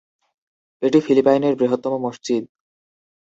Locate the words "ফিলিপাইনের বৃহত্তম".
1.01-1.93